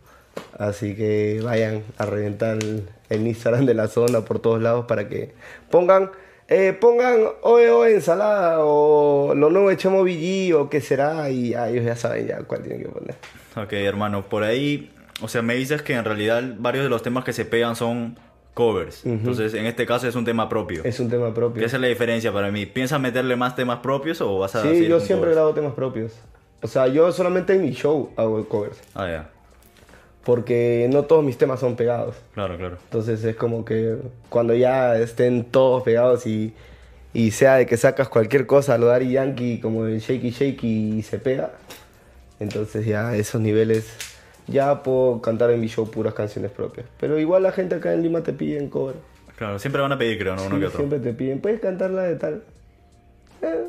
[0.57, 5.07] Así que vayan a reventar el, el Instagram de la zona por todos lados para
[5.07, 5.33] que
[5.69, 6.11] pongan,
[6.49, 11.69] eh, pongan oe oe ensalada o lo nuevo echemos BG o qué será y ya,
[11.69, 13.15] ellos ya saben ya cuál tienen que poner.
[13.55, 17.23] Ok, hermano, por ahí, o sea, me dices que en realidad varios de los temas
[17.23, 18.17] que se pegan son
[18.53, 19.05] covers.
[19.05, 20.81] Entonces, en este caso es un tema propio.
[20.83, 21.59] Es un tema propio.
[21.59, 22.65] ¿Qué es la diferencia para mí?
[22.65, 25.35] ¿Piensas meterle más temas propios o vas a Sí, yo siempre covers?
[25.35, 26.13] grabo temas propios.
[26.61, 28.81] O sea, yo solamente en mi show hago covers.
[28.93, 29.29] Ah, ya.
[30.29, 32.15] Porque no todos mis temas son pegados.
[32.35, 32.77] Claro, claro.
[32.83, 33.95] Entonces es como que
[34.29, 36.53] cuando ya estén todos pegados y,
[37.15, 41.01] y sea de que sacas cualquier cosa lo Daddy Yankee como el Shaky Shaky y
[41.01, 41.53] se pega,
[42.39, 43.87] Entonces ya esos niveles
[44.45, 46.85] ya puedo cantar en mi show puras canciones propias.
[46.99, 48.97] Pero igual la gente acá en Lima te piden cover.
[49.35, 50.43] Claro, siempre van a pedir, creo, ¿no?
[50.43, 50.77] Uno Sí, que otro.
[50.77, 52.43] siempre te piden, ¿puedes cantarla de tal?
[53.41, 53.63] Eh,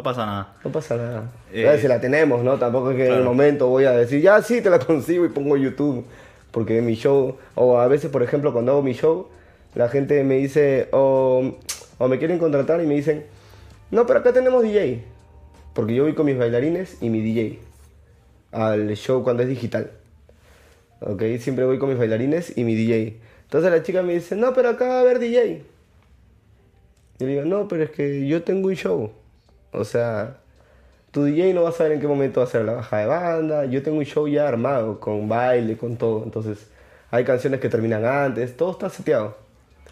[0.00, 0.54] No pasa nada.
[0.64, 1.30] no pasa nada.
[1.52, 2.58] Eh, si la tenemos, ¿no?
[2.58, 3.30] Tampoco es que en el claro.
[3.34, 6.06] momento voy a decir, ya sí, te la consigo y pongo YouTube.
[6.52, 9.28] Porque mi show, o a veces, por ejemplo, cuando hago mi show,
[9.74, 11.52] la gente me dice, o,
[11.98, 13.26] o me quieren contratar y me dicen,
[13.90, 15.04] no, pero acá tenemos DJ.
[15.74, 17.58] Porque yo voy con mis bailarines y mi DJ
[18.52, 19.90] al show cuando es digital.
[21.00, 21.22] ¿Ok?
[21.40, 23.18] Siempre voy con mis bailarines y mi DJ.
[23.42, 25.62] Entonces la chica me dice, no, pero acá va a haber DJ.
[27.18, 29.12] Y le digo, no, pero es que yo tengo un show.
[29.72, 30.36] O sea,
[31.10, 33.06] tu DJ no va a saber en qué momento va a hacer la baja de
[33.06, 33.64] banda.
[33.64, 36.22] Yo tengo un show ya armado, con baile, con todo.
[36.24, 36.68] Entonces,
[37.10, 39.36] hay canciones que terminan antes, todo está seteado.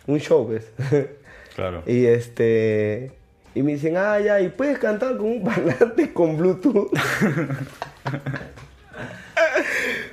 [0.06, 0.70] Un show, ¿ves?
[1.54, 1.82] Claro.
[1.86, 3.10] y este.
[3.52, 6.92] Y me dicen, ah, ya, y puedes cantar con un parlante con Bluetooth.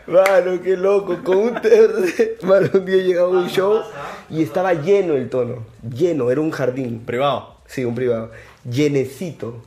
[0.07, 2.43] Mano, qué loco, con un TRD.
[2.43, 3.81] Mano, un día llegaba a un show
[4.29, 5.65] y estaba lleno el tono.
[5.87, 7.03] Lleno, era un jardín.
[7.05, 7.54] Privado.
[7.67, 8.31] Sí, un privado.
[8.69, 9.63] Llenecito.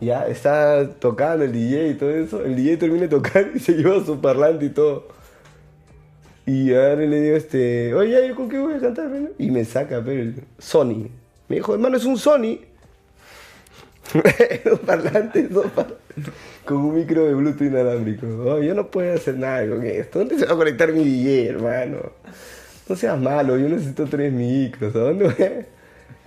[0.00, 2.44] Ya, está tocando el DJ y todo eso.
[2.44, 5.08] El DJ termina de tocar y se lleva su parlante y todo.
[6.44, 9.06] Y ahora le digo, este, oye, ¿yo con qué voy a cantar?
[9.06, 11.08] hermano?" Y me saca, pero el Sony.
[11.48, 12.58] Me dijo, hermano, es un Sony.
[14.70, 15.96] un parlante, dos par-
[16.64, 18.26] con un micro de Bluetooth inalámbrico.
[18.26, 20.20] Oh, yo no puedo hacer nada con esto.
[20.20, 22.12] ¿Dónde se va a conectar mi DJ, hermano?
[22.88, 24.94] No seas malo, yo necesito tres micros.
[24.94, 25.66] ¿A dónde voy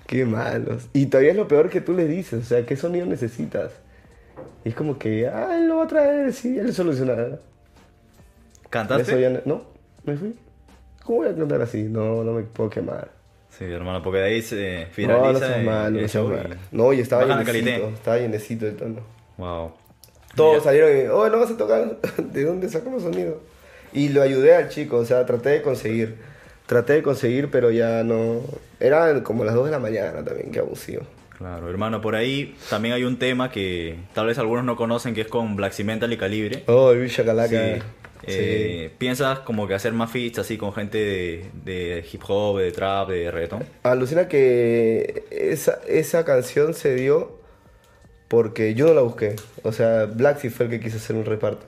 [0.10, 0.88] Qué malos.
[0.94, 3.72] Y todavía es lo peor que tú le dices, o sea, ¿qué sonido necesitas?
[4.66, 7.38] Y es como que, ah, él lo va a traer, sí, él solucionará.
[8.72, 9.22] ¿Cantaste?
[9.22, 9.62] Ya no, no,
[10.06, 10.36] me fui.
[11.04, 11.84] ¿Cómo voy a cantar así?
[11.84, 13.10] No, no me puedo quemar.
[13.56, 16.50] Sí, hermano, porque de ahí se No, finaliza no seas el- malo, no seas malo.
[16.72, 19.02] y- No, y estaba llenecito, estaba llenecito el tono.
[19.38, 19.72] Wow.
[20.36, 20.64] Todos Mira.
[20.64, 23.36] salieron y, oh, no vas a tocar, ¿de dónde sacó los sonidos?
[23.94, 26.18] Y lo ayudé al chico, o sea, traté de conseguir.
[26.70, 28.42] Traté de conseguir, pero ya no...
[28.80, 31.02] Eran como las 2 de la mañana también, qué abusivo.
[31.36, 35.22] Claro, hermano, por ahí también hay un tema que tal vez algunos no conocen, que
[35.22, 36.64] es con Black Cimental y Calibre.
[36.68, 37.24] Oh, el Villa Sí.
[37.24, 37.80] Calaca.
[38.24, 42.72] Eh, ¿Piensas como que hacer más feats así con gente de, de hip hop, de
[42.72, 43.64] trap, de reggaeton?
[43.82, 47.40] Alucina que esa, esa canción se dio
[48.28, 49.38] porque yo no la busqué.
[49.64, 51.66] O sea, Black sí fue el que quiso hacer un reparto.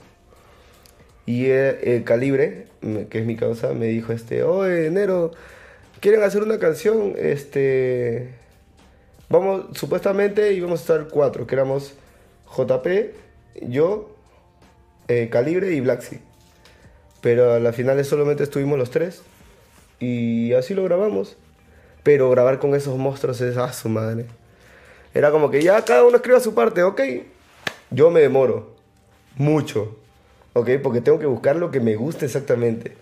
[1.31, 5.31] Y el Calibre, me- que es mi causa, me dijo, este, oye, Nero,
[6.01, 8.33] quieren hacer una canción, este...
[9.29, 11.93] Vamos, supuestamente íbamos a estar cuatro, que éramos
[12.53, 12.85] JP,
[13.61, 14.13] yo,
[15.07, 16.19] eh, Calibre y Black Sea.
[17.21, 19.21] Pero a la final solamente estuvimos los tres.
[20.01, 21.37] Y así lo grabamos.
[22.03, 24.25] Pero grabar con esos monstruos es a su madre.
[25.13, 26.99] Era como que ya cada uno escriba su parte, ok.
[27.91, 28.75] Yo me demoro.
[29.37, 29.97] Mucho.
[30.53, 32.93] Ok, porque tengo que buscar lo que me guste exactamente.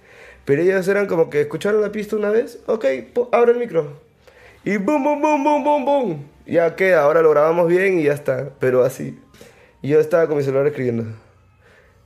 [0.46, 2.86] Pero ellos eran como que escucharon la pista una vez, ok,
[3.32, 4.00] abre el micro.
[4.64, 6.26] Y boom, boom, boom, boom, boom, boom.
[6.46, 8.52] Ya queda, ahora lo grabamos bien y ya está.
[8.60, 9.18] Pero así.
[9.82, 11.06] Yo estaba con mi celular escribiendo.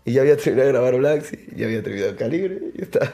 [0.05, 3.13] Y ya había terminado de grabar sí, ya había terminado el calibre, y ya está.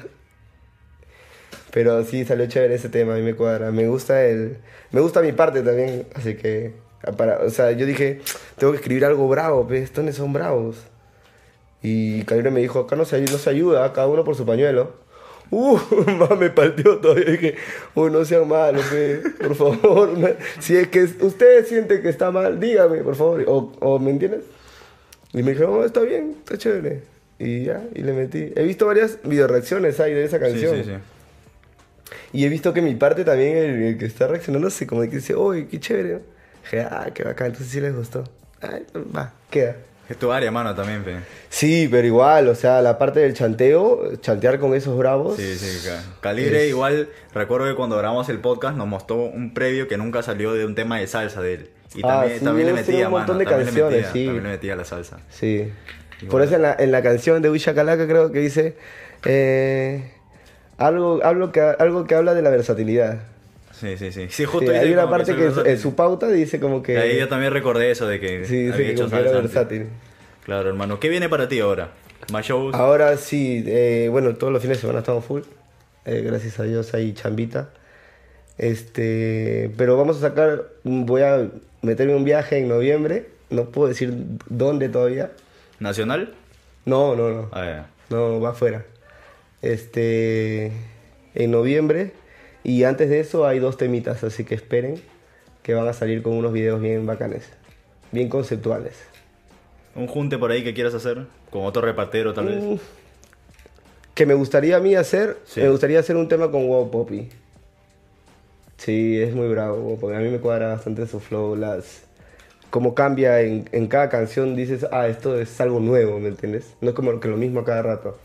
[1.71, 3.71] Pero sí, salió chévere ese tema, a mí me cuadra.
[3.71, 4.57] Me gusta el...
[4.91, 6.73] Me gusta mi parte también, así que...
[7.15, 8.19] Para, o sea, yo dije,
[8.57, 10.88] tengo que escribir algo bravo, pues, estos son bravos.
[11.81, 14.91] Y Calibre me dijo, acá no se, no se ayuda, cada uno por su pañuelo.
[15.51, 15.77] Uh,
[16.19, 17.25] más me partió todavía.
[17.25, 17.55] Dije,
[17.95, 18.85] uy, no sean malos,
[19.39, 20.09] por favor.
[20.59, 23.43] Si es que ustedes sienten que está mal, dígame, por favor.
[23.47, 24.41] O, o ¿me entiendes?
[25.33, 27.03] Y me dijeron, oh, está bien, está chévere.
[27.39, 28.51] Y ya, y le metí.
[28.55, 30.75] He visto varias videoreacciones ahí de esa Sí, canción.
[30.75, 30.91] sí, sí.
[32.33, 35.07] Y he visto que mi parte también, el, el que está reaccionando, así como que
[35.07, 36.19] dice, uy, qué chévere.
[36.63, 38.23] Dije, ah, qué bacán, entonces sí les gustó.
[38.61, 39.77] Ay, va, queda.
[40.09, 41.17] Es tu área, mano, también, pe.
[41.49, 45.37] Sí, pero igual, o sea, la parte del chanteo, chantear con esos bravos.
[45.37, 49.53] Sí, sí, ca- Calibre Es- igual, recuerdo que cuando grabamos el podcast nos mostró un
[49.53, 51.69] previo que nunca salió de un tema de salsa de él.
[51.93, 54.11] Y Ah, también, sí, también le metía, un montón mano, de también le canciones, metía,
[54.13, 54.25] sí.
[54.25, 55.19] también le metía la salsa.
[55.29, 55.71] Sí.
[56.21, 56.29] Igual.
[56.31, 58.75] Por eso en la, en la canción de Huilla Calaca creo que dice
[59.25, 60.11] eh,
[60.77, 63.19] algo, algo, que, algo que habla de la versatilidad.
[63.79, 64.27] Sí, sí, sí.
[64.29, 66.97] Sí, justo Sí, hay una parte que en su, pauta dice como que...
[66.97, 69.87] Ahí yo también recordé eso de que sí, había hecho que era versátil.
[70.43, 70.99] Claro, hermano.
[70.99, 71.91] ¿Qué viene para ti ahora?
[72.31, 72.75] ¿Más shows?
[72.75, 75.41] Ahora sí, eh, bueno, todos los fines de semana estamos full.
[76.05, 77.69] Eh, gracias a Dios hay chambita.
[78.57, 81.49] Este, pero vamos a sacar, voy a
[81.81, 83.29] meterme un viaje en noviembre.
[83.49, 84.13] No puedo decir
[84.47, 85.31] dónde todavía.
[85.79, 86.33] ¿Nacional?
[86.85, 87.49] No, no, no.
[87.53, 87.89] Ah, ya.
[88.09, 88.85] No, va afuera.
[89.61, 90.71] Este,
[91.35, 92.11] en noviembre.
[92.63, 95.01] Y antes de eso hay dos temitas, así que esperen
[95.63, 97.49] que van a salir con unos videos bien bacanes,
[98.11, 98.95] bien conceptuales.
[99.95, 102.63] Un junte por ahí que quieras hacer, con otro repartero tal vez.
[102.63, 102.75] Mm,
[104.13, 105.61] Que me gustaría a mí hacer, Sí.
[105.61, 107.29] me gustaría hacer un tema con Wow Poppy.
[108.77, 112.03] Sí, es muy bravo, porque a mí me cuadra bastante su flow, las...
[112.69, 116.75] Cómo cambia en, en cada canción, dices, ah, esto es algo nuevo, ¿me entiendes?
[116.81, 118.17] No es como que lo mismo a cada rato.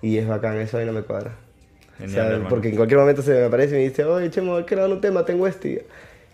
[0.00, 1.36] Y es bacán, eso a mí no me cuadra.
[2.04, 4.74] O sea, porque en cualquier momento se me aparece y me dice, oye, Chemo, que
[4.74, 5.84] grabar un tema, tengo este.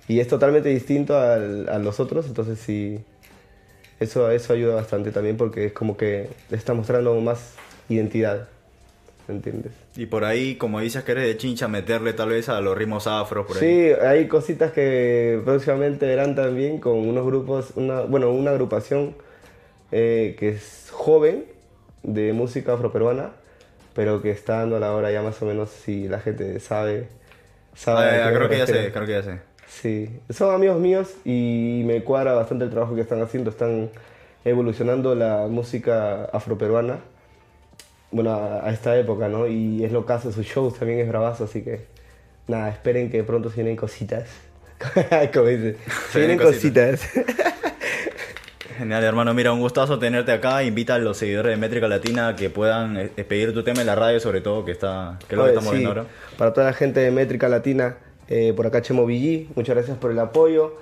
[0.09, 2.98] Y es totalmente distinto al- a los otros, entonces sí,
[3.98, 7.55] eso, eso ayuda bastante también porque es como que le está mostrando más
[7.88, 8.48] identidad,
[9.26, 9.72] ¿me entiendes?
[9.96, 13.07] Y por ahí, como dices que eres de chincha, meterle tal vez a los ritmos
[13.07, 13.62] afros por ahí.
[13.62, 19.14] Sí, hay cositas que próximamente verán también con unos grupos, una, bueno, una agrupación
[19.92, 21.44] eh, que es joven
[22.02, 23.31] de música afroperuana,
[23.96, 27.09] pero que está dando a la hora ya más o menos si la gente sabe.
[27.74, 29.40] sabe Ah, creo que ya sé, creo que ya sé.
[29.66, 33.48] Sí, son amigos míos y me cuadra bastante el trabajo que están haciendo.
[33.50, 33.88] Están
[34.44, 36.98] evolucionando la música afroperuana,
[38.11, 39.46] bueno, a, a esta época, ¿no?
[39.46, 41.87] Y es lo que hace sus shows, también es bravazo, así que
[42.48, 44.28] nada, esperen que pronto se vienen cositas.
[45.32, 45.76] Como dice,
[46.12, 47.00] se vienen cositas.
[48.76, 49.32] Genial, hermano.
[49.32, 50.62] Mira, un gustazo tenerte acá.
[50.62, 53.94] Invita a los seguidores de Métrica Latina que puedan eh, pedir tu tema en la
[53.94, 56.04] radio, sobre todo, que está que es lo que estamos sí, viendo ahora.
[56.36, 57.96] Para toda la gente de Métrica Latina,
[58.28, 60.74] eh, por acá Chemo VG, muchas gracias por el apoyo.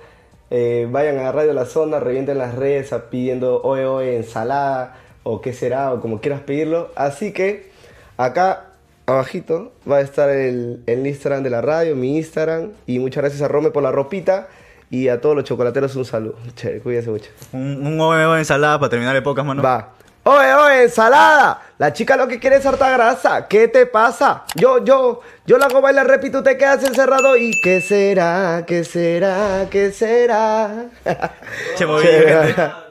[0.51, 5.53] Eh, vayan a Radio La Zona, revienten las redes pidiendo oe oe ensalada o qué
[5.53, 6.91] será o como quieras pedirlo.
[6.97, 7.69] Así que
[8.17, 8.71] acá
[9.05, 12.71] abajito va a estar el, el Instagram de la radio, mi Instagram.
[12.87, 14.49] Y muchas gracias a Rome por la ropita
[14.95, 16.35] y a todos los chocolateros un saludo.
[16.55, 17.29] Chévere, cuídense mucho.
[17.51, 19.61] Un, un OMO de ensalada para terminar el podcast, mano.
[19.61, 19.89] Va.
[20.23, 21.61] Oye, oye, ensalada.
[21.77, 23.47] La chica lo que quiere es harta grasa.
[23.47, 24.43] ¿Qué te pasa?
[24.55, 27.37] Yo, yo, yo la hago bailar rap y tú te quedas encerrado.
[27.37, 28.63] ¿Y qué será?
[28.65, 29.67] ¿Qué será?
[29.69, 30.85] ¿Qué será?
[31.77, 32.84] Che, muy bien.